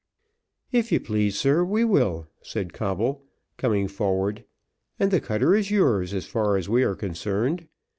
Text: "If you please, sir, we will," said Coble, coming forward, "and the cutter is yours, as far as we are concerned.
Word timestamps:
"If 0.71 0.91
you 0.91 0.99
please, 0.99 1.37
sir, 1.37 1.63
we 1.63 1.83
will," 1.83 2.25
said 2.41 2.73
Coble, 2.73 3.23
coming 3.57 3.87
forward, 3.87 4.43
"and 4.99 5.11
the 5.11 5.21
cutter 5.21 5.53
is 5.53 5.69
yours, 5.69 6.11
as 6.11 6.25
far 6.25 6.57
as 6.57 6.67
we 6.67 6.81
are 6.81 6.95
concerned. 6.95 7.67